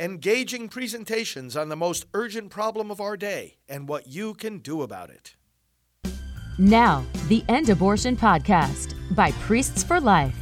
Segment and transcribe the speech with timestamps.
[0.00, 4.82] engaging presentations on the most urgent problem of our day and what you can do
[4.82, 5.34] about it.
[6.56, 10.36] Now, the End Abortion Podcast by Priests for Life.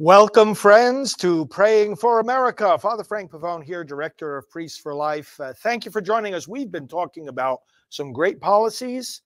[0.00, 2.76] Welcome, friends, to Praying for America.
[2.76, 5.38] Father Frank Pavone here, Director of Priests for Life.
[5.38, 6.48] Uh, thank you for joining us.
[6.48, 9.22] We've been talking about some great policies,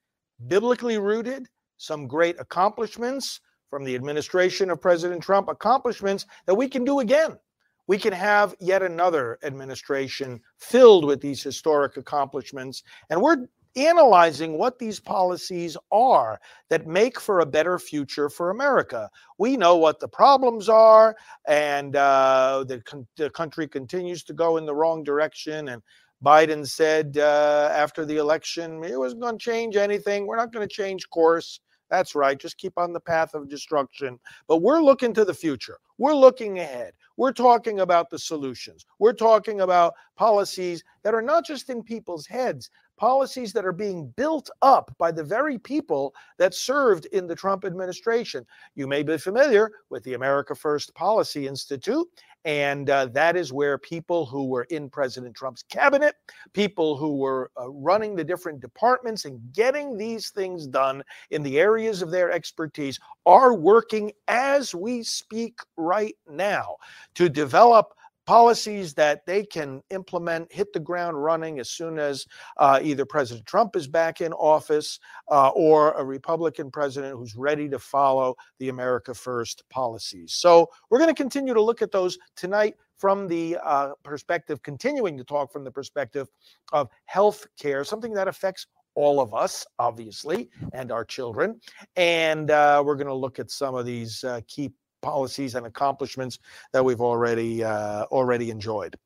[0.49, 1.49] biblically rooted,
[1.79, 3.41] some great accomplishments
[3.71, 7.39] from the administration of President Trump, accomplishments that we can do again.
[7.87, 12.83] We can have yet another administration filled with these historic accomplishments.
[13.09, 13.47] And we're
[13.77, 19.09] analyzing what these policies are that make for a better future for America.
[19.39, 21.17] We know what the problems are,
[21.47, 25.69] and uh, the, con- the country continues to go in the wrong direction.
[25.69, 25.83] And
[26.25, 30.27] Biden said uh, after the election, it wasn't going to change anything.
[30.27, 31.61] We're not going to change course.
[31.91, 32.39] That's right.
[32.39, 34.19] Just keep on the path of destruction.
[34.47, 35.79] But we're looking to the future.
[35.97, 36.93] We're looking ahead.
[37.17, 38.87] We're talking about the solutions.
[38.99, 44.13] We're talking about policies that are not just in people's heads, policies that are being
[44.17, 48.45] built up by the very people that served in the Trump administration.
[48.75, 52.07] You may be familiar with the America First Policy Institute,
[52.45, 56.15] and uh, that is where people who were in President Trump's cabinet,
[56.53, 61.59] people who were uh, running the different departments and getting these things done in the
[61.59, 66.77] areas of their expertise, are working as we speak right now
[67.15, 67.95] to develop
[68.29, 72.27] policies that they can implement, hit the ground running as soon as
[72.59, 77.71] uh, either President Trump is back in office uh, or a Republican president who's ready
[77.71, 80.35] to follow the America First policies.
[80.35, 85.17] So we're going to continue to look at those tonight from the uh, perspective, continuing
[85.17, 86.29] to talk from the perspective
[86.75, 91.59] of health care, something that affects all of us, obviously, and our children.
[91.97, 96.39] And uh, we're going to look at some of these uh, key policies and accomplishments
[96.73, 98.97] that we've already uh, already enjoyed.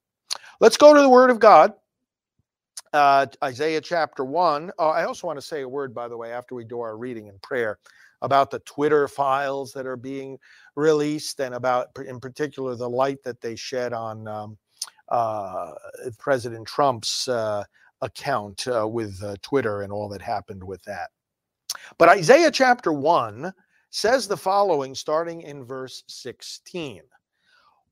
[0.61, 1.75] Let's go to the Word of God.
[2.93, 4.71] Uh, Isaiah chapter one.
[4.79, 6.97] Oh, I also want to say a word, by the way, after we do our
[6.97, 7.79] reading and prayer,
[8.21, 10.39] about the Twitter files that are being
[10.77, 14.59] released, and about, in particular, the light that they shed on um,
[15.09, 15.73] uh,
[16.19, 17.65] President Trump's uh,
[18.03, 21.11] account uh, with uh, Twitter and all that happened with that.
[21.99, 23.53] But Isaiah chapter one
[23.93, 27.03] says the following, starting in verse 16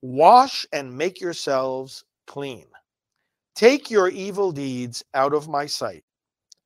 [0.00, 2.66] Wash and make yourselves clean.
[3.54, 6.02] Take your evil deeds out of my sight.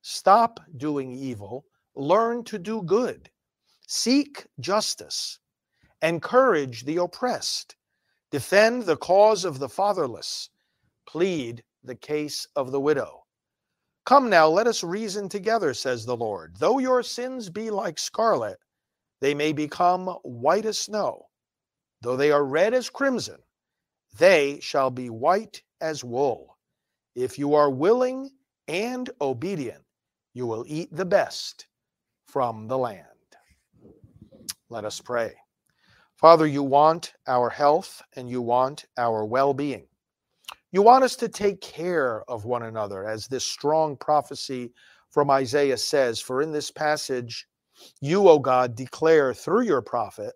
[0.03, 1.65] Stop doing evil.
[1.97, 3.29] Learn to do good.
[3.89, 5.41] Seek justice.
[6.03, 7.75] Encourage the oppressed.
[8.31, 10.51] Defend the cause of the fatherless.
[11.09, 13.25] Plead the case of the widow.
[14.07, 16.55] Come now, let us reason together, says the Lord.
[16.59, 18.59] Though your sins be like scarlet,
[19.25, 21.25] they may become white as snow.
[22.03, 23.39] Though they are red as crimson,
[24.19, 26.59] they shall be white as wool.
[27.15, 28.29] If you are willing
[28.69, 29.83] and obedient,
[30.35, 31.69] you will eat the best
[32.27, 33.07] from the land.
[34.69, 35.33] Let us pray.
[36.17, 39.87] Father, you want our health and you want our well being.
[40.71, 44.75] You want us to take care of one another, as this strong prophecy
[45.09, 46.21] from Isaiah says.
[46.21, 47.47] For in this passage,
[48.01, 50.35] you, O God, declare through your prophet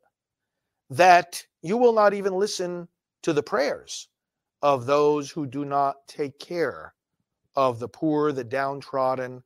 [0.91, 2.88] that you will not even listen
[3.22, 4.09] to the prayers
[4.62, 6.94] of those who do not take care
[7.56, 9.43] of the poor, the downtrodden,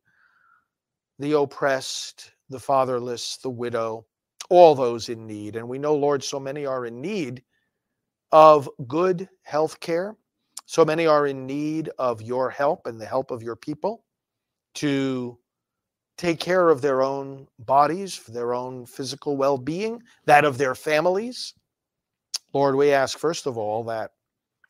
[1.18, 4.06] the oppressed, the fatherless, the widow,
[4.50, 5.56] all those in need.
[5.56, 7.42] And we know, Lord, so many are in need
[8.30, 10.16] of good health care.
[10.66, 14.04] So many are in need of your help and the help of your people
[14.74, 15.38] to
[16.22, 21.54] take care of their own bodies, their own physical well being, that of their families.
[22.52, 24.12] Lord, we ask, first of all, that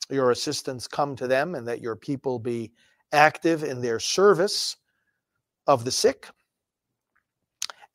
[0.09, 2.71] your assistance come to them and that your people be
[3.11, 4.77] active in their service
[5.67, 6.27] of the sick.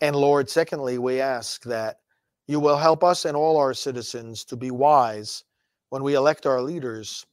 [0.00, 1.98] And Lord, secondly, we ask that
[2.46, 5.42] you will help us and all our citizens to be wise
[5.88, 7.26] when we elect our leaders,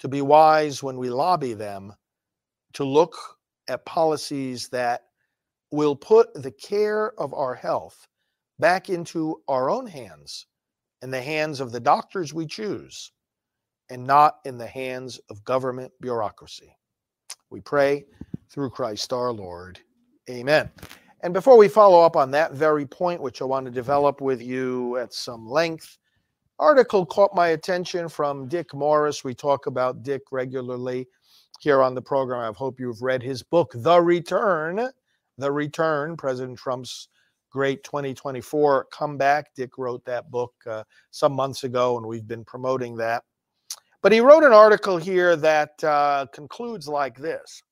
[0.00, 1.94] to be wise when we lobby them,
[2.72, 3.16] to look
[3.68, 5.04] at policies that
[5.70, 8.06] will put the care of our health
[8.58, 10.46] back into our own hands,
[11.02, 13.12] in the hands of the doctors we choose,
[13.90, 16.74] and not in the hands of government bureaucracy.
[17.50, 18.04] We pray
[18.50, 19.78] through Christ our Lord.
[20.28, 20.70] Amen.
[21.22, 24.42] And before we follow up on that very point, which I want to develop with
[24.42, 25.98] you at some length,
[26.58, 29.24] article caught my attention from Dick Morris.
[29.24, 31.06] We talk about Dick regularly
[31.60, 32.40] here on the program.
[32.40, 34.90] I hope you've read his book, The Return
[35.38, 37.08] the return, President Trump's
[37.50, 39.54] great 2024 comeback.
[39.54, 43.22] Dick wrote that book uh, some months ago, and we've been promoting that.
[44.02, 47.62] But he wrote an article here that uh, concludes like this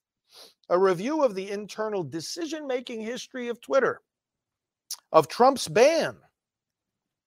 [0.68, 4.00] a review of the internal decision making history of Twitter,
[5.12, 6.16] of Trump's ban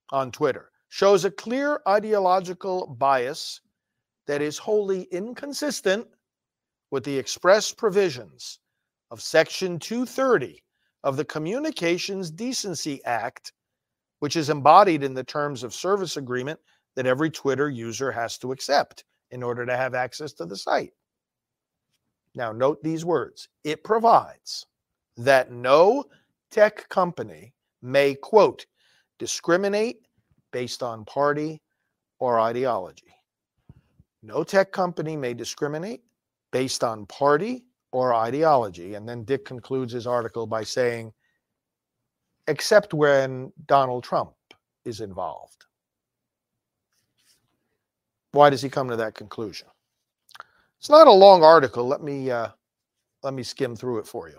[0.10, 3.62] on Twitter, shows a clear ideological bias
[4.28, 6.06] that is wholly inconsistent
[6.92, 8.60] with the express provisions
[9.12, 10.64] of Section 230
[11.04, 13.54] of the Communications Decency Act,
[14.20, 16.60] which is embodied in the terms of service agreement
[16.96, 20.94] that every Twitter user has to accept in order to have access to the site.
[22.36, 24.66] Now, note these words it provides
[25.18, 26.06] that no
[26.52, 28.66] tech company may, quote,
[29.18, 29.98] discriminate
[30.52, 31.62] based on party
[32.20, 33.14] or ideology.
[34.22, 36.02] No tech company may discriminate
[36.52, 38.96] based on party or ideology.
[38.96, 41.14] And then Dick concludes his article by saying,
[42.48, 44.34] except when Donald Trump
[44.86, 45.66] is involved.
[48.32, 49.68] Why does he come to that conclusion?
[50.80, 51.86] It's not a long article.
[51.88, 52.50] Let me uh,
[53.24, 54.38] let me skim through it for you.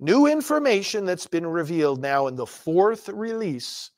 [0.00, 3.90] New information that's been revealed now in the fourth release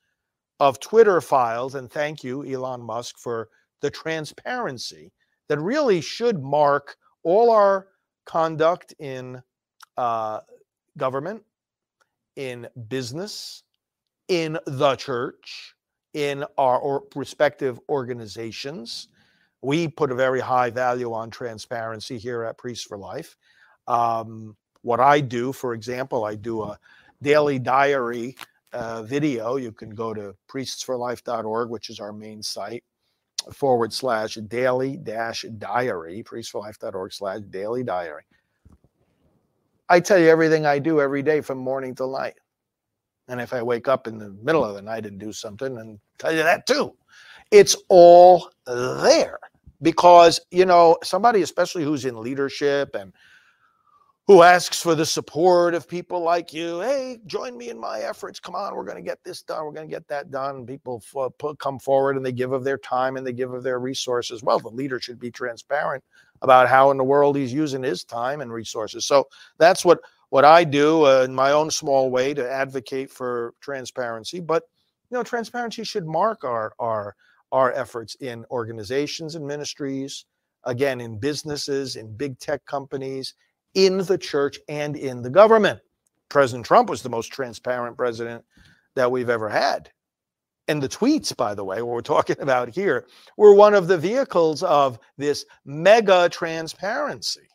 [0.59, 3.49] of Twitter files, and thank you, Elon Musk, for
[3.81, 5.13] the transparency
[5.49, 7.89] that really should mark all our
[8.31, 9.43] conduct in
[9.97, 10.39] uh,
[10.97, 11.43] government,
[12.37, 13.65] in business,
[14.29, 15.75] in the church,
[16.15, 19.09] in our or respective organizations.
[19.63, 23.37] We put a very high value on transparency here at Priests for Life.
[23.89, 26.79] Um, what I do, for example, I do a
[27.21, 28.37] daily diary
[28.73, 29.57] uh, video.
[29.57, 32.85] You can go to priestsforlife.org, which is our main site,
[33.53, 38.25] forward slash daily dash diary, priestsforlife.org slash daily diary.
[39.89, 42.35] I tell you everything I do every day from morning till night.
[43.29, 45.99] And if I wake up in the middle of the night and do something, and
[46.19, 46.95] tell you that too.
[47.51, 49.39] It's all there
[49.83, 53.13] because, you know, somebody, especially who's in leadership and
[54.27, 56.81] who asks for the support of people like you.
[56.81, 58.39] Hey, join me in my efforts.
[58.39, 59.65] Come on, we're going to get this done.
[59.65, 60.65] We're going to get that done.
[60.67, 63.63] People f- put, come forward and they give of their time and they give of
[63.63, 64.43] their resources.
[64.43, 66.05] Well, the leader should be transparent
[66.43, 69.05] about how in the world he's using his time and resources.
[69.05, 69.27] So
[69.59, 74.39] that's what what I do uh, in my own small way to advocate for transparency.
[74.39, 74.63] But
[75.11, 77.17] you know, transparency should mark our our
[77.51, 80.25] our efforts in organizations and ministries,
[80.65, 83.35] again in businesses, in big tech companies
[83.75, 85.81] in the church and in the government.
[86.29, 88.45] President Trump was the most transparent president
[88.95, 89.91] that we've ever had.
[90.69, 93.07] And the tweets, by the way, what we're talking about here,
[93.37, 97.49] were one of the vehicles of this mega transparency.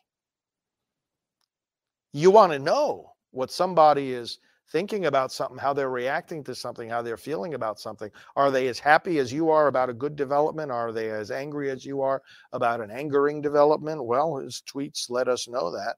[2.12, 4.38] You want to know what somebody is
[4.70, 8.10] thinking about something, how they're reacting to something, how they're feeling about something.
[8.34, 10.70] Are they as happy as you are about a good development?
[10.70, 12.22] Are they as angry as you are
[12.52, 14.04] about an angering development?
[14.04, 15.96] Well, his tweets let us know that.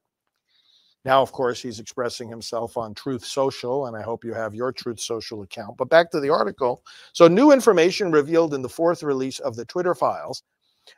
[1.05, 4.73] Now, of course, he's expressing himself on Truth Social, and I hope you have your
[4.73, 5.77] Truth Social account.
[5.77, 6.83] But back to the article.
[7.13, 10.43] So, new information revealed in the fourth release of the Twitter files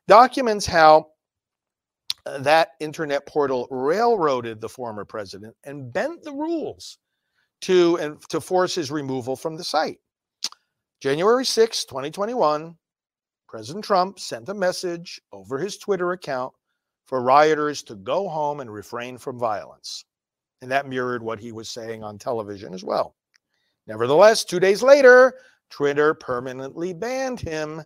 [0.09, 1.07] documents how
[2.27, 6.99] uh, that internet portal railroaded the former president and bent the rules
[7.63, 9.99] to, and to force his removal from the site.
[11.01, 12.77] January 6, 2021,
[13.49, 16.53] President Trump sent a message over his Twitter account
[17.11, 20.05] for rioters to go home and refrain from violence.
[20.63, 23.17] And that mirrored what he was saying on television as well.
[23.89, 25.35] Nevertheless, two days later,
[25.71, 27.83] Twitter permanently banned him,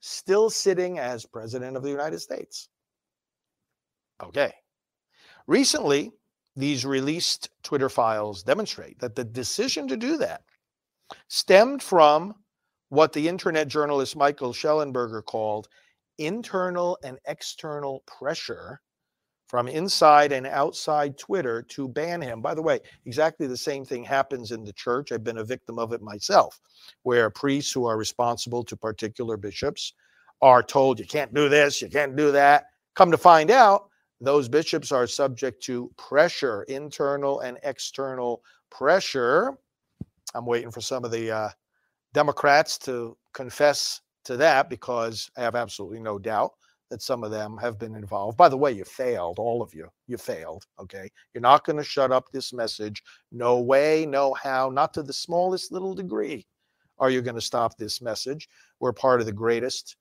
[0.00, 2.70] still sitting as president of the United States.
[4.22, 4.54] Okay.
[5.46, 6.10] Recently,
[6.56, 10.40] these released Twitter files demonstrate that the decision to do that
[11.28, 12.34] stemmed from
[12.88, 15.68] what the internet journalist Michael Shellenberger called
[16.18, 18.80] internal and external pressure
[19.48, 22.42] from inside and outside Twitter to ban him.
[22.42, 25.10] By the way, exactly the same thing happens in the church.
[25.10, 26.60] I've been a victim of it myself,
[27.02, 29.94] where priests who are responsible to particular bishops
[30.42, 32.66] are told, you can't do this, you can't do that.
[32.94, 33.88] Come to find out,
[34.20, 39.56] those bishops are subject to pressure, internal and external pressure.
[40.34, 41.48] I'm waiting for some of the uh,
[42.12, 46.52] Democrats to confess to that because I have absolutely no doubt
[46.90, 48.36] that some of them have been involved.
[48.36, 49.88] By the way, you failed, all of you.
[50.06, 50.64] You failed.
[50.78, 51.10] Okay.
[51.34, 53.02] You're not going to shut up this message.
[53.32, 56.46] No way, no how, not to the smallest little degree
[56.98, 58.48] are you going to stop this message.
[58.80, 59.96] We're part of the greatest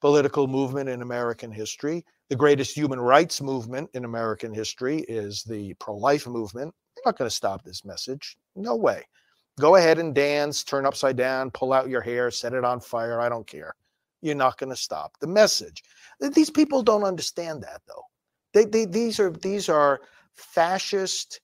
[0.00, 2.04] political movement in American history.
[2.28, 6.74] The greatest human rights movement in American history is the pro life movement.
[6.96, 8.36] You're not going to stop this message.
[8.56, 9.04] No way.
[9.58, 13.20] Go ahead and dance, turn upside down, pull out your hair, set it on fire.
[13.20, 13.74] I don't care.
[14.22, 15.82] You're not going to stop the message.
[16.20, 18.04] These people don't understand that though.
[18.52, 20.00] They, they these are these are
[20.34, 21.40] fascist,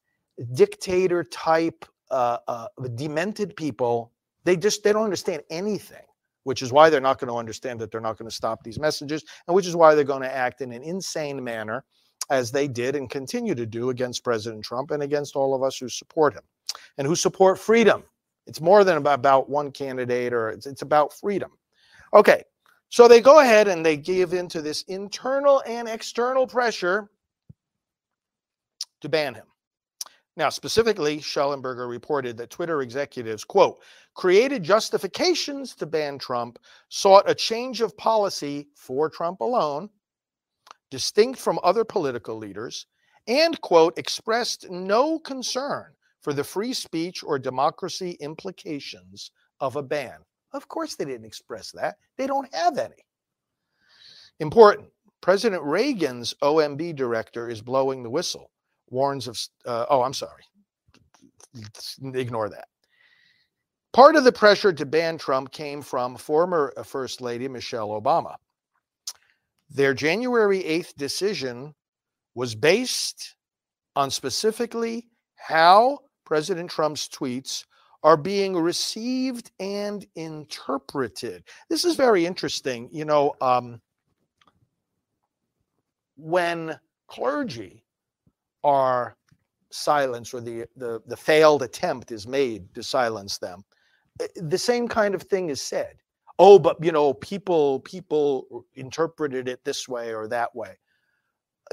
[0.55, 4.13] dictator type, uh, uh, demented people.
[4.45, 6.03] They just they don't understand anything
[6.47, 8.79] which is why they're not going to understand that they're not going to stop these
[8.79, 11.85] messages, and which is why they're going to act in an insane manner
[12.31, 15.77] as they did and continue to do against President Trump and against all of us
[15.77, 16.45] who support him
[16.99, 18.03] and who support freedom.
[18.47, 21.51] It's more than about one candidate or it's, it's about freedom.
[22.15, 22.45] Okay,
[22.89, 27.11] so they go ahead and they give in to this internal and external pressure
[29.01, 29.47] to ban him.
[30.37, 33.83] Now, specifically, Shellenberger reported that Twitter executives, quote,
[34.15, 36.59] created justifications to ban Trump,
[36.91, 39.89] sought a change of policy for Trump alone,
[40.91, 42.87] distinct from other political leaders,
[43.27, 45.96] and, quote, expressed no concern
[46.27, 49.31] for the free speech or democracy implications
[49.61, 50.19] of a ban.
[50.55, 51.99] Of course, they didn't express that.
[52.19, 53.07] They don't have any.
[54.41, 54.89] Important.
[55.21, 58.51] President Reagan's OMB director is blowing the whistle,
[58.91, 60.43] warns of, uh, oh, I'm sorry.
[62.03, 62.67] Ignore that.
[63.93, 68.35] Part of the pressure to ban Trump came from former uh, First Lady Michelle Obama.
[69.71, 71.73] Their January 8th decision
[72.35, 73.37] was based
[73.95, 75.07] on specifically
[75.37, 77.65] how President Trump's tweets
[78.03, 81.45] are being received and interpreted.
[81.71, 82.91] This is very interesting.
[82.93, 83.81] You know, um,
[86.17, 87.83] when clergy
[88.63, 89.17] are
[89.71, 93.65] silenced or the, the, the failed attempt is made to silence them,
[94.21, 95.97] Eh, the same kind of thing is said.
[96.39, 100.77] Oh, but you know, people people interpreted it this way or that way.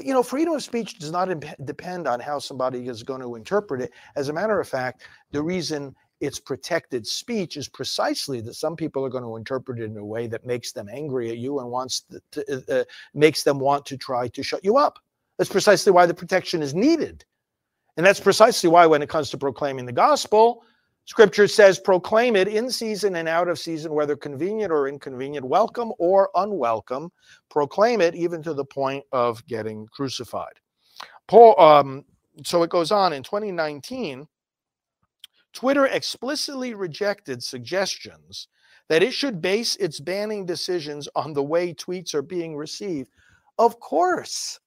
[0.02, 3.36] You know, freedom of speech does not imp- depend on how somebody is going to
[3.36, 3.92] interpret it.
[4.16, 9.06] As a matter of fact, the reason it's protected speech is precisely that some people
[9.06, 11.70] are going to interpret it in a way that makes them angry at you and
[11.70, 12.84] wants to, uh, uh,
[13.14, 15.00] makes them want to try to shut you up.
[15.38, 17.26] That's precisely why the protection is needed.
[17.98, 20.64] And that's precisely why, when it comes to proclaiming the gospel,
[21.05, 25.91] Scripture says, proclaim it in season and out of season, whether convenient or inconvenient, welcome
[26.00, 27.12] or unwelcome.
[27.50, 30.53] Proclaim it even to the point of getting crucified.
[31.27, 32.05] Paul, um,
[32.45, 34.25] so it goes on in 2019,
[35.51, 38.48] Twitter explicitly rejected suggestions
[38.88, 43.12] that it should base its banning decisions on the way tweets are being received.
[43.60, 44.60] Of course,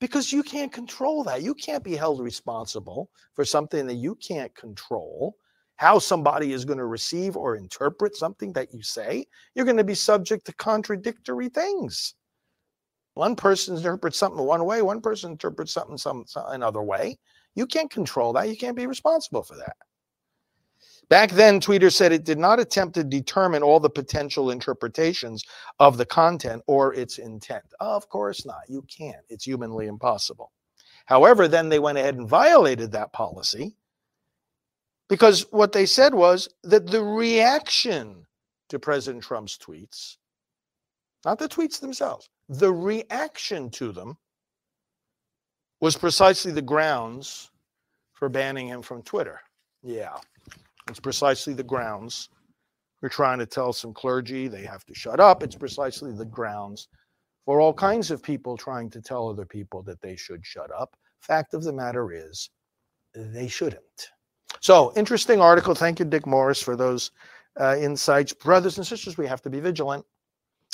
[0.00, 1.42] because you can't control that.
[1.42, 5.36] You can't be held responsible for something that you can't control
[5.80, 9.82] how somebody is going to receive or interpret something that you say, you're going to
[9.82, 12.16] be subject to contradictory things.
[13.14, 17.16] One person interprets something one way, one person interprets something some, some another way.
[17.54, 18.50] You can't control that.
[18.50, 19.74] You can't be responsible for that.
[21.08, 25.42] Back then, Twitter said it did not attempt to determine all the potential interpretations
[25.78, 27.64] of the content or its intent.
[27.80, 28.68] Of course not.
[28.68, 29.24] You can't.
[29.30, 30.52] It's humanly impossible.
[31.06, 33.76] However, then they went ahead and violated that policy
[35.10, 38.24] because what they said was that the reaction
[38.68, 40.16] to President Trump's tweets,
[41.24, 44.16] not the tweets themselves, the reaction to them
[45.80, 47.50] was precisely the grounds
[48.12, 49.40] for banning him from Twitter.
[49.82, 50.16] Yeah,
[50.88, 52.28] it's precisely the grounds.
[53.02, 55.42] We're trying to tell some clergy they have to shut up.
[55.42, 56.86] It's precisely the grounds
[57.46, 60.94] for all kinds of people trying to tell other people that they should shut up.
[61.18, 62.50] Fact of the matter is,
[63.14, 64.10] they shouldn't.
[64.60, 65.74] So, interesting article.
[65.74, 67.10] Thank you, Dick Morris, for those
[67.58, 68.32] uh, insights.
[68.32, 70.04] Brothers and sisters, we have to be vigilant.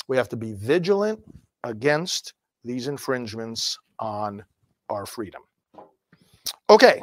[0.07, 1.19] We have to be vigilant
[1.63, 4.43] against these infringements on
[4.89, 5.41] our freedom.
[6.69, 7.01] Okay,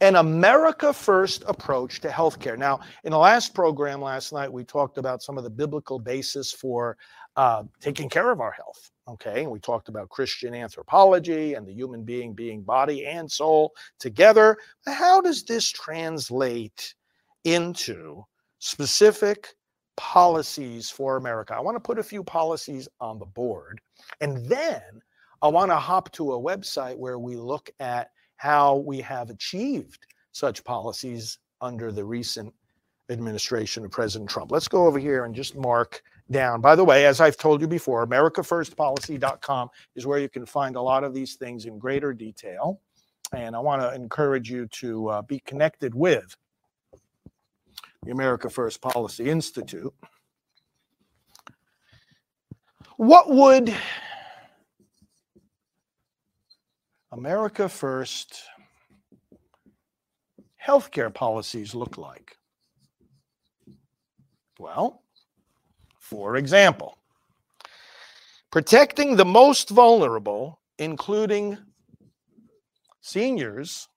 [0.00, 2.56] an America First approach to healthcare.
[2.56, 6.52] Now, in the last program last night, we talked about some of the biblical basis
[6.52, 6.96] for
[7.36, 8.90] uh, taking care of our health.
[9.10, 14.56] Okay, we talked about Christian anthropology and the human being being body and soul together.
[14.86, 16.94] How does this translate
[17.42, 18.22] into
[18.60, 19.48] specific
[19.96, 21.54] policies for America?
[21.56, 23.80] I want to put a few policies on the board,
[24.20, 25.02] and then
[25.42, 30.06] I want to hop to a website where we look at how we have achieved
[30.30, 32.54] such policies under the recent
[33.08, 34.52] administration of President Trump.
[34.52, 36.60] Let's go over here and just mark down.
[36.60, 40.80] By the way, as I've told you before, AmericaFirstPolicy.com is where you can find a
[40.80, 42.80] lot of these things in greater detail.
[43.32, 46.36] And I want to encourage you to uh, be connected with
[48.02, 49.92] the America First Policy Institute.
[52.96, 53.74] What would
[57.12, 58.42] America First
[60.64, 62.36] healthcare policies look like?
[64.58, 65.02] Well,
[66.10, 66.98] for example,
[68.50, 71.56] protecting the most vulnerable, including
[73.00, 73.88] seniors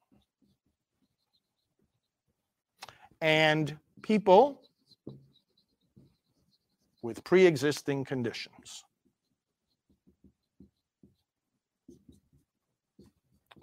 [3.19, 4.61] and people
[7.01, 8.83] with pre existing conditions.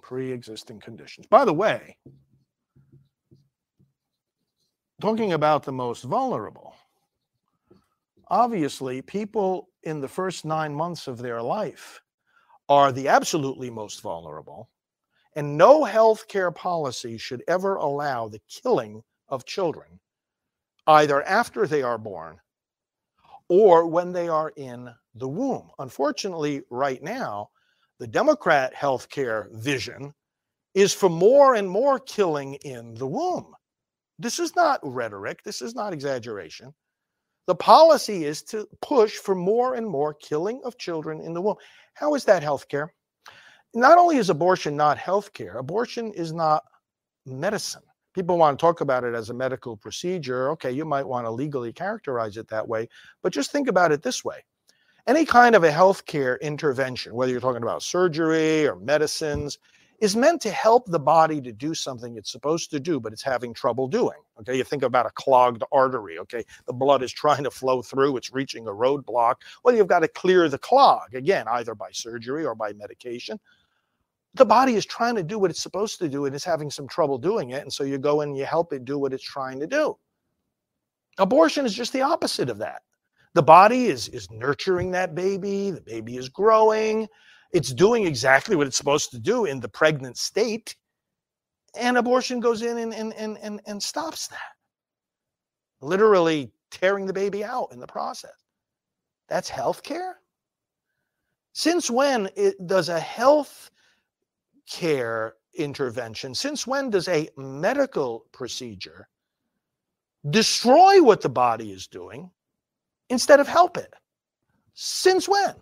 [0.01, 1.25] Pre existing conditions.
[1.27, 1.95] By the way,
[4.99, 6.75] talking about the most vulnerable,
[8.31, 12.01] obviously, people in the first nine months of their life
[12.69, 14.69] are the absolutely most vulnerable,
[15.35, 19.99] and no health care policy should ever allow the killing of children,
[20.87, 22.37] either after they are born
[23.49, 25.69] or when they are in the womb.
[25.79, 27.49] Unfortunately, right now,
[27.99, 30.13] the Democrat health care vision
[30.73, 33.53] is for more and more killing in the womb.
[34.17, 36.73] This is not rhetoric, this is not exaggeration.
[37.47, 41.57] The policy is to push for more and more killing of children in the womb.
[41.93, 42.89] How is that healthcare?
[43.73, 46.63] Not only is abortion not healthcare, abortion is not
[47.25, 47.83] medicine.
[48.13, 50.49] People want to talk about it as a medical procedure.
[50.51, 52.89] Okay, you might want to legally characterize it that way,
[53.21, 54.43] but just think about it this way.
[55.07, 59.57] Any kind of a healthcare intervention, whether you're talking about surgery or medicines,
[60.01, 63.21] is meant to help the body to do something it's supposed to do, but it's
[63.21, 64.17] having trouble doing.
[64.39, 66.17] Okay, you think about a clogged artery.
[66.17, 69.35] Okay, the blood is trying to flow through, it's reaching a roadblock.
[69.63, 73.39] Well, you've got to clear the clog again, either by surgery or by medication.
[74.33, 76.87] The body is trying to do what it's supposed to do and it's having some
[76.87, 77.61] trouble doing it.
[77.61, 79.97] And so you go in and you help it do what it's trying to do.
[81.17, 82.81] Abortion is just the opposite of that.
[83.33, 87.07] The body is, is nurturing that baby, the baby is growing,
[87.53, 90.75] it's doing exactly what it's supposed to do in the pregnant state.
[91.75, 94.55] And abortion goes in and, and, and, and, and stops that,
[95.81, 98.31] literally tearing the baby out in the process.
[99.29, 100.17] That's health care?
[101.53, 103.71] Since when it, does a health
[104.69, 109.07] care intervention, since when does a medical procedure
[110.29, 112.29] destroy what the body is doing
[113.09, 113.93] instead of help it?
[114.73, 115.55] Since when?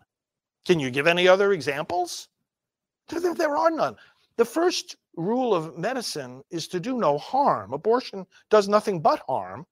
[0.69, 2.27] Can you give any other examples?
[3.07, 3.95] There, there are none.
[4.37, 7.73] The first rule of medicine is to do no harm.
[7.73, 9.65] Abortion does nothing but harm.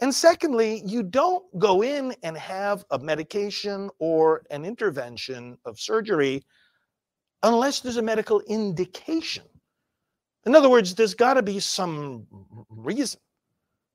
[0.00, 6.42] And secondly, you don't go in and have a medication or an intervention of surgery
[7.44, 9.44] unless there's a medical indication.
[10.44, 12.26] In other words, there's got to be some
[12.68, 13.20] reason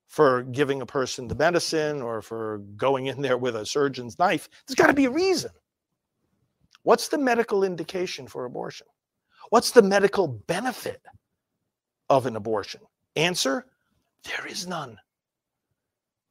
[0.08, 4.48] for giving a person the medicine or for going in there with a surgeon's knife.
[4.66, 5.50] There's got to be a reason.
[6.82, 8.86] What's the medical indication for abortion?
[9.50, 11.02] What's the medical benefit
[12.08, 12.80] of an abortion?
[13.16, 13.66] Answer
[14.24, 14.98] there is none.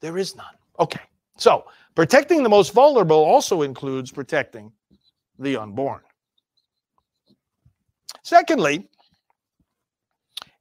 [0.02, 0.54] There is none.
[0.80, 1.02] Okay,
[1.38, 4.72] so protecting the most vulnerable also includes protecting
[5.40, 6.02] the unborn.
[8.24, 8.88] Secondly,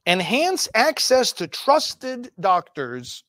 [0.07, 3.25] enhance access to trusted doctors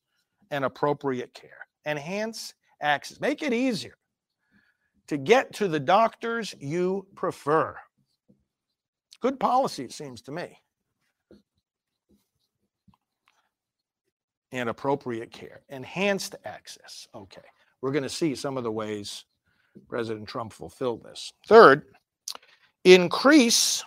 [0.49, 1.49] and appropriate care.
[1.85, 3.95] Enhance access, make it easier
[5.11, 7.75] to get to the doctors you prefer.
[9.19, 10.57] Good policy, it seems to me.
[14.53, 17.09] And appropriate care, enhanced access.
[17.13, 17.41] Okay,
[17.81, 19.25] we're going to see some of the ways
[19.89, 21.33] President Trump fulfilled this.
[21.45, 21.83] Third,
[22.85, 23.83] increase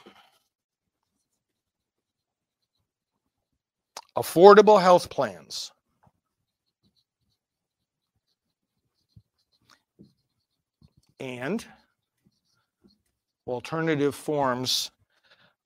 [4.14, 5.72] affordable health plans.
[11.20, 11.64] And
[13.46, 14.90] alternative forms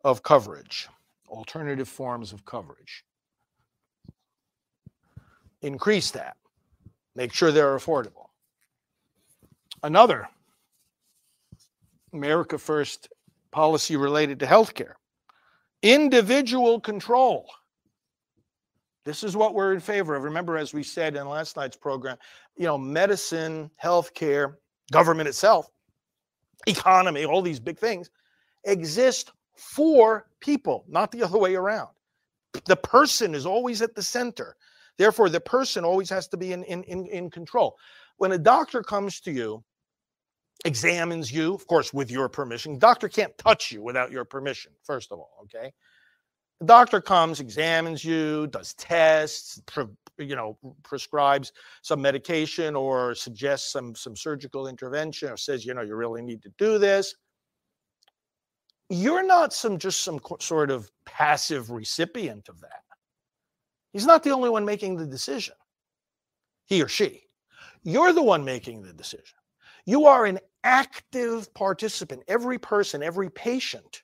[0.05, 0.89] of coverage.
[1.29, 3.05] Alternative forms of coverage.
[5.63, 6.37] Increase that.
[7.15, 8.27] Make sure they're affordable.
[9.83, 10.29] Another
[12.13, 13.09] America First
[13.51, 14.95] policy related to healthcare
[15.83, 17.47] individual control.
[19.05, 20.23] This is what we're in favor of.
[20.25, 22.19] Remember, as we said in last night's program,
[22.57, 24.55] you know, medicine, healthcare,
[24.91, 25.71] government itself,
[26.67, 28.11] economy, all these big things
[28.65, 31.89] exist for people, not the other way around.
[32.67, 34.57] The person is always at the center.
[34.97, 37.77] Therefore, the person always has to be in, in, in, in control.
[38.17, 39.63] When a doctor comes to you,
[40.65, 45.13] examines you, of course, with your permission, doctor can't touch you without your permission, first
[45.13, 45.73] of all, okay?
[46.61, 49.63] The doctor comes, examines you, does tests,
[50.19, 51.53] you know prescribes
[51.83, 56.43] some medication or suggests some some surgical intervention or says you know you really need
[56.43, 57.15] to do this
[58.91, 62.83] you're not some just some sort of passive recipient of that
[63.93, 65.55] He's not the only one making the decision,
[66.67, 67.23] he or she.
[67.83, 69.39] You're the one making the decision.
[69.87, 72.23] You are an active participant.
[72.29, 74.03] Every person, every patient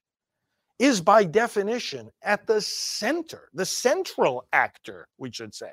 [0.78, 5.70] is by definition at the center, the central actor, we should say,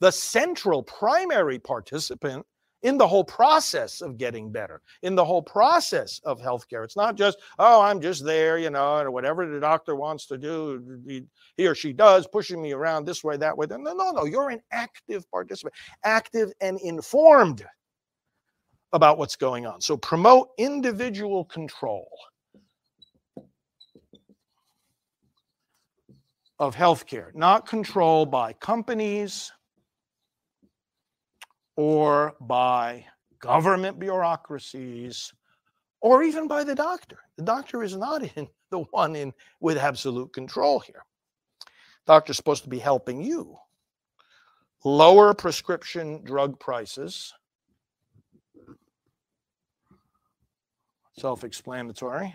[0.00, 2.44] the central primary participant
[2.82, 6.84] in the whole process of getting better, in the whole process of healthcare.
[6.84, 10.38] It's not just, oh, I'm just there, you know, or whatever the doctor wants to
[10.38, 11.24] do, he,
[11.56, 13.66] he or she does, pushing me around this way, that way.
[13.68, 14.24] No, no, no.
[14.24, 17.64] You're an active participant, active and informed
[18.92, 19.80] about what's going on.
[19.80, 22.08] So promote individual control
[26.60, 29.52] of healthcare, not control by companies
[31.78, 33.06] or by
[33.38, 35.32] government bureaucracies
[36.00, 37.20] or even by the doctor.
[37.36, 41.04] The doctor is not in the one in with absolute control here.
[42.04, 43.56] Doctor's supposed to be helping you
[44.84, 47.32] lower prescription drug prices.
[51.16, 52.34] Self-explanatory.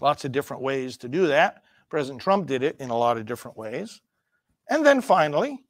[0.00, 1.62] Lots of different ways to do that.
[1.88, 4.00] President Trump did it in a lot of different ways.
[4.68, 5.62] And then finally,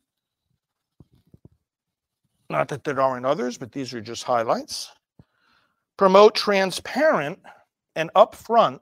[2.52, 4.92] not that there aren't others, but these are just highlights.
[5.96, 7.40] Promote transparent
[7.96, 8.80] and upfront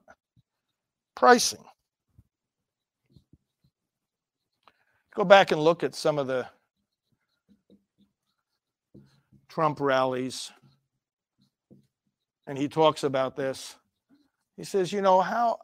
[1.15, 1.65] pricing.
[5.15, 6.47] Go back and look at some of the
[9.49, 10.53] Trump rallies,
[12.47, 13.77] and he talks about this.
[14.57, 15.59] He says, you know, how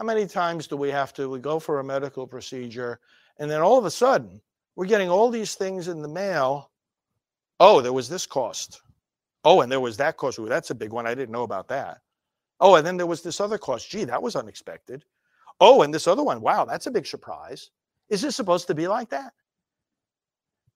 [0.00, 3.00] how many times do we have to we go for a medical procedure
[3.38, 4.40] and then all of a sudden
[4.74, 6.70] we're getting all these things in the mail
[7.60, 8.80] Oh, there was this cost.
[9.44, 10.38] Oh, and there was that cost.
[10.38, 11.06] Ooh, that's a big one.
[11.06, 11.98] I didn't know about that.
[12.58, 13.88] Oh, and then there was this other cost.
[13.90, 15.04] Gee, that was unexpected.
[15.60, 16.40] Oh, and this other one.
[16.40, 17.70] Wow, that's a big surprise.
[18.08, 19.32] Is this supposed to be like that?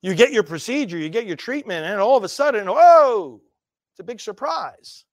[0.02, 3.40] You get your procedure, you get your treatment, and all of a sudden, whoa,
[3.92, 5.04] it's a big surprise.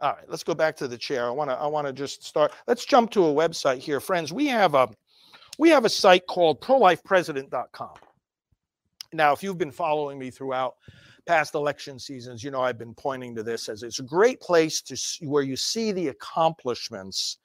[0.00, 1.26] All right, let's go back to the chair.
[1.26, 2.52] I want to I want to just start.
[2.66, 4.32] Let's jump to a website here, friends.
[4.32, 4.88] We have a
[5.56, 7.94] we have a site called prolifepresident.com.
[9.14, 10.74] Now, if you've been following me throughout
[11.26, 14.82] past election seasons, you know I've been pointing to this as it's a great place
[14.82, 17.38] to see, where you see the accomplishments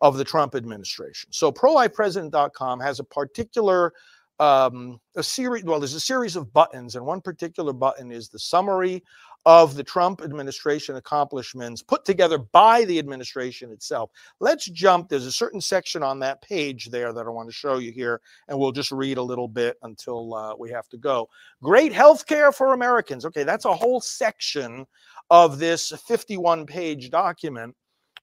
[0.00, 1.32] of the Trump administration.
[1.32, 3.92] So prolifepresident.com has a particular
[4.40, 8.38] um, a series well there's a series of buttons and one particular button is the
[8.38, 9.02] summary
[9.46, 14.10] of the Trump administration accomplishments put together by the administration itself.
[14.40, 15.08] Let's jump.
[15.08, 18.20] There's a certain section on that page there that I want to show you here,
[18.48, 21.28] and we'll just read a little bit until uh, we have to go.
[21.62, 23.26] Great health care for Americans.
[23.26, 24.86] Okay, that's a whole section
[25.30, 27.74] of this 51 page document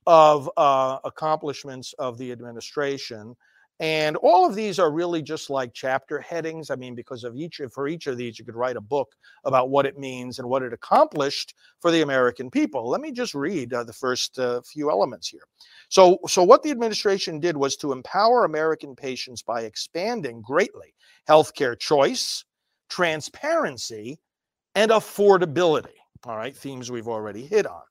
[0.08, 3.36] of uh, accomplishments of the administration.
[3.82, 6.70] And all of these are really just like chapter headings.
[6.70, 9.72] I mean, because of each for each of these, you could write a book about
[9.72, 12.88] what it means and what it accomplished for the American people.
[12.88, 15.42] Let me just read uh, the first uh, few elements here.
[15.90, 20.94] So, so what the administration did was to empower American patients by expanding greatly
[21.28, 22.46] healthcare choice,
[22.88, 24.20] transparency,
[24.76, 25.98] and affordability.
[26.26, 27.82] All right, themes we've already hit on.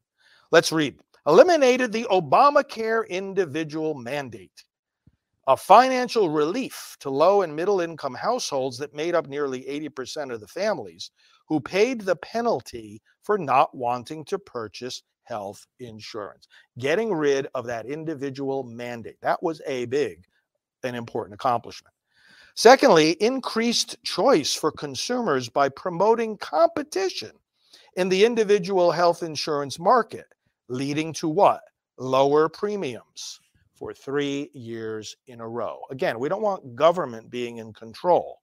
[0.53, 1.01] Let's read.
[1.27, 4.65] Eliminated the Obamacare individual mandate
[5.51, 10.41] a financial relief to low and middle income households that made up nearly 80% of
[10.41, 11.11] the families
[11.49, 16.47] who paid the penalty for not wanting to purchase health insurance.
[16.79, 19.17] Getting rid of that individual mandate.
[19.23, 20.23] That was a big
[20.85, 21.95] and important accomplishment.
[22.55, 27.33] Secondly, increased choice for consumers by promoting competition
[27.97, 30.27] in the individual health insurance market,
[30.69, 31.63] leading to what?
[31.99, 33.41] Lower premiums
[33.81, 35.81] for three years in a row.
[35.91, 38.43] Again, we don't want government being in control.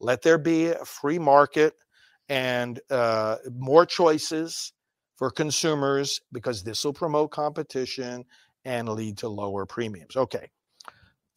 [0.00, 1.72] Let there be a free market
[2.28, 4.74] and uh, more choices
[5.16, 8.22] for consumers because this will promote competition
[8.66, 10.14] and lead to lower premiums.
[10.14, 10.50] Okay.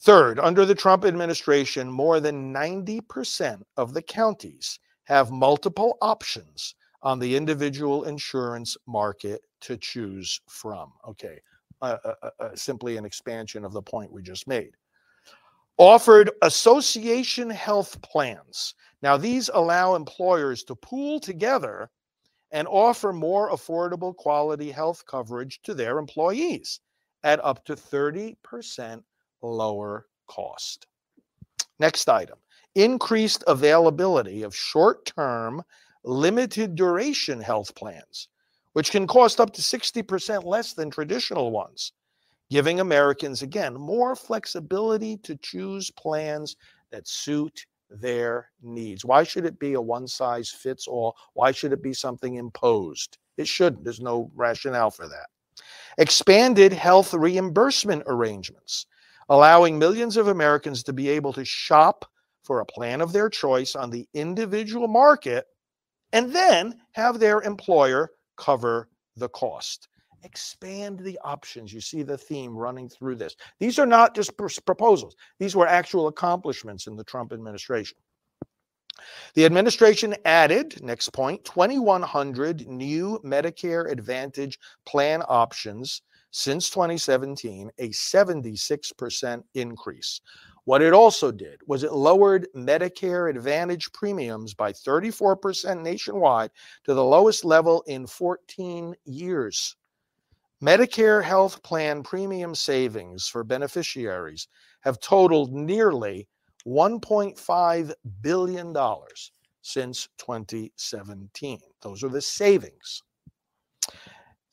[0.01, 7.19] Third, under the Trump administration, more than 90% of the counties have multiple options on
[7.19, 10.91] the individual insurance market to choose from.
[11.07, 11.39] Okay
[11.81, 14.71] uh, uh, simply an expansion of the point we just made.
[15.77, 18.75] Offered association health plans.
[19.01, 21.89] Now, these allow employers to pool together
[22.51, 26.81] and offer more affordable quality health coverage to their employees
[27.23, 29.03] at up to 30%
[29.41, 30.87] lower cost.
[31.79, 32.39] Next item
[32.75, 35.63] increased availability of short term,
[36.03, 38.27] limited duration health plans
[38.73, 41.93] which can cost up to 60% less than traditional ones,
[42.49, 46.55] giving Americans, again, more flexibility to choose plans
[46.91, 49.03] that suit their needs.
[49.03, 51.15] Why should it be a one size fits all?
[51.33, 53.17] Why should it be something imposed?
[53.37, 53.83] It shouldn't.
[53.83, 55.27] There's no rationale for that.
[55.97, 58.85] Expanded health reimbursement arrangements,
[59.29, 62.05] allowing millions of Americans to be able to shop
[62.43, 65.45] for a plan of their choice on the individual market
[66.13, 69.89] and then have their employer cover the cost.
[70.23, 71.71] Expand the options.
[71.71, 73.35] You see the theme running through this.
[73.59, 77.97] These are not just proposals, these were actual accomplishments in the Trump administration.
[79.33, 89.43] The administration added, next point, 2,100 new Medicare Advantage plan options since 2017, a 76%
[89.55, 90.21] increase.
[90.65, 96.51] What it also did was it lowered Medicare Advantage premiums by 34% nationwide
[96.83, 99.75] to the lowest level in 14 years.
[100.61, 104.47] Medicare health plan premium savings for beneficiaries
[104.81, 106.27] have totaled nearly
[106.67, 108.75] $1.5 billion
[109.61, 111.59] since 2017.
[111.81, 113.03] Those are the savings.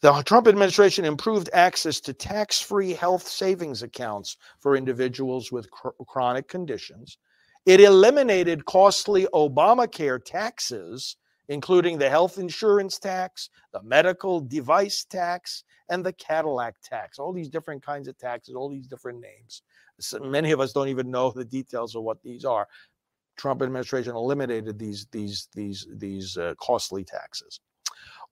[0.03, 5.89] The Trump administration improved access to tax free health savings accounts for individuals with cr-
[6.07, 7.17] chronic conditions.
[7.65, 11.17] It eliminated costly Obamacare taxes,
[11.49, 17.19] including the health insurance tax, the medical device tax, and the Cadillac tax.
[17.19, 19.63] All these different kinds of taxes, all these different names.
[19.99, 22.69] So many of us don't even know the details of what these are.
[23.37, 27.61] Trump administration eliminated these these these these uh, costly taxes.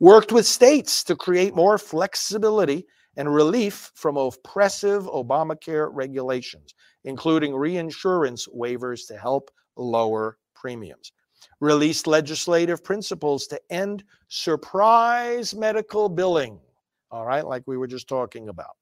[0.00, 6.74] Worked with states to create more flexibility and relief from oppressive Obamacare regulations,
[7.04, 11.12] including reinsurance waivers to help lower premiums.
[11.60, 16.58] Released legislative principles to end surprise medical billing.
[17.10, 18.76] All right, like we were just talking about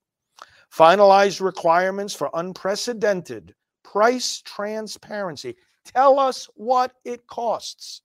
[0.72, 5.54] finalized requirements for unprecedented price transparency.
[5.84, 8.02] Tell us what it costs.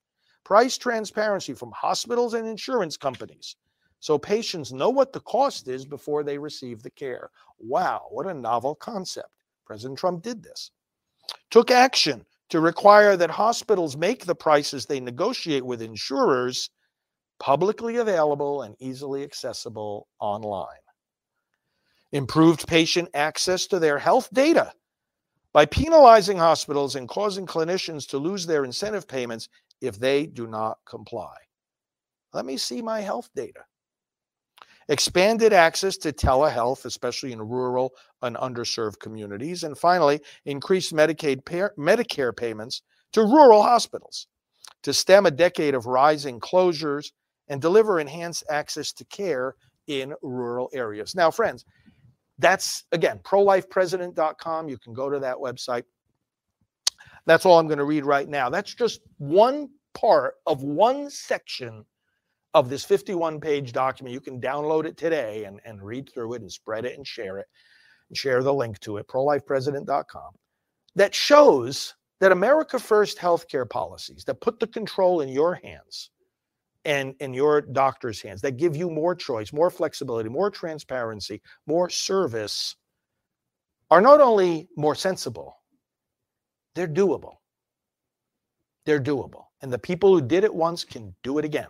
[0.47, 3.57] Price transparency from hospitals and insurance companies
[3.99, 7.31] so patients know what the cost is before they receive the care.
[7.59, 9.27] Wow, what a novel concept.
[9.65, 10.71] President Trump did this.
[11.51, 16.69] Took action to require that hospitals make the prices they negotiate with insurers
[17.41, 20.79] publicly available and easily accessible online
[22.13, 24.71] improved patient access to their health data
[25.51, 29.49] by penalizing hospitals and causing clinicians to lose their incentive payments
[29.81, 31.35] if they do not comply.
[32.33, 33.61] Let me see my health data.
[34.89, 39.63] Expanded access to telehealth, especially in rural and underserved communities.
[39.63, 42.81] And finally, increased Medicaid Medicare payments
[43.13, 44.27] to rural hospitals
[44.83, 47.11] to stem a decade of rising closures
[47.49, 49.55] and deliver enhanced access to care
[49.87, 51.15] in rural areas.
[51.15, 51.65] Now, friends,
[52.39, 54.69] that's again, prolifepresident.com.
[54.69, 55.83] You can go to that website.
[57.27, 58.49] That's all I'm going to read right now.
[58.49, 61.85] That's just one part of one section
[62.53, 64.13] of this 51 page document.
[64.13, 67.37] You can download it today and, and read through it and spread it and share
[67.37, 67.45] it
[68.09, 70.31] and share the link to it, prolifepresident.com,
[70.95, 76.09] that shows that America First healthcare policies that put the control in your hands
[76.85, 81.89] and in your doctor's hands that give you more choice, more flexibility, more transparency, more
[81.89, 82.77] service
[83.91, 85.56] are not only more sensible,
[86.77, 87.37] they're doable.
[88.85, 89.45] They're doable.
[89.61, 91.69] And the people who did it once can do it again.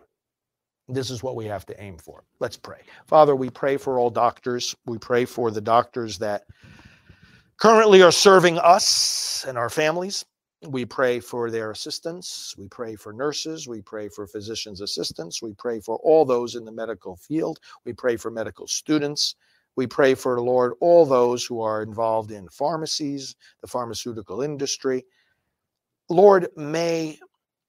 [0.89, 2.25] This is what we have to aim for.
[2.41, 2.81] Let's pray.
[3.07, 4.75] Father, we pray for all doctors.
[4.85, 6.43] We pray for the doctors that
[7.55, 10.25] currently are serving us and our families.
[10.67, 12.53] We pray for their assistants.
[12.57, 13.65] We pray for nurses.
[13.65, 15.41] We pray for physicians' assistants.
[15.41, 17.59] We pray for all those in the medical field.
[17.85, 19.35] We pray for medical students.
[19.77, 25.05] We pray for, Lord, all those who are involved in pharmacies, the pharmaceutical industry.
[26.09, 27.19] Lord, may,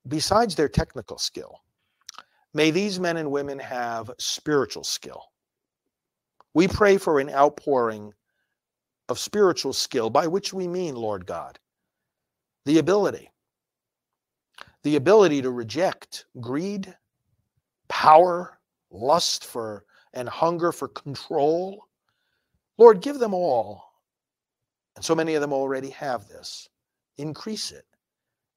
[0.09, 1.61] besides their technical skill,
[2.55, 5.23] may these men and women have spiritual skill.
[6.55, 8.14] We pray for an outpouring
[9.11, 11.59] of spiritual skill, by which we mean, Lord God,
[12.64, 13.31] the ability,
[14.83, 16.97] the ability to reject greed,
[17.88, 18.59] power,
[18.90, 21.85] lust for, and hunger for control.
[22.79, 23.85] Lord, give them all,
[24.97, 26.69] and so many of them already have this,
[27.19, 27.85] increase it,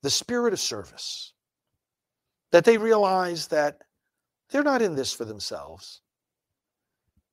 [0.03, 1.33] the spirit of service,
[2.51, 3.81] that they realize that
[4.51, 6.01] they're not in this for themselves,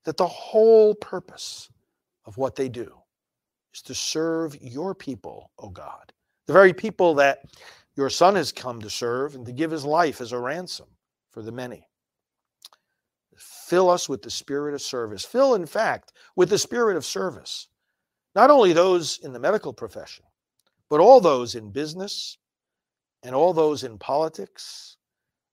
[0.05, 1.69] that the whole purpose
[2.25, 2.93] of what they do
[3.75, 6.13] is to serve your people, O God.
[6.47, 7.41] The very people that
[7.97, 10.87] your son has come to serve and to give his life as a ransom
[11.31, 11.88] for the many.
[13.69, 15.27] Fill us with the spirit of service.
[15.27, 17.69] Fill, in fact, with the spirit of service,
[18.35, 20.25] not only those in the medical profession,
[20.89, 22.39] but all those in business,
[23.23, 24.97] and all those in politics,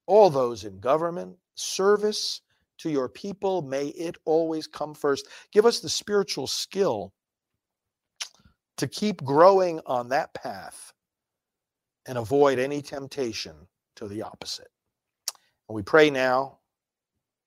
[0.05, 2.39] all those in government, service
[2.77, 5.27] to your people, may it always come first.
[5.51, 7.11] Give us the spiritual skill
[8.77, 10.93] to keep growing on that path
[12.07, 13.55] and avoid any temptation
[13.97, 14.69] to the opposite.
[15.67, 16.59] And we pray now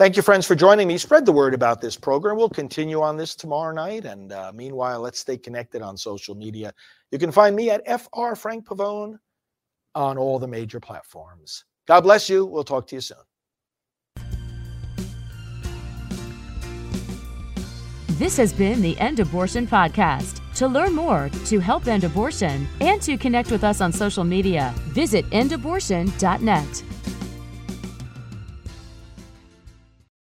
[0.00, 0.96] Thank you, friends, for joining me.
[0.96, 2.38] Spread the word about this program.
[2.38, 4.06] We'll continue on this tomorrow night.
[4.06, 6.72] And uh, meanwhile, let's stay connected on social media.
[7.10, 9.18] You can find me at FR Frank Pavone
[9.94, 11.66] on all the major platforms.
[11.86, 12.46] God bless you.
[12.46, 13.18] We'll talk to you soon.
[18.16, 20.40] This has been the End Abortion Podcast.
[20.54, 24.72] To learn more, to help end abortion, and to connect with us on social media,
[24.94, 26.84] visit endabortion.net.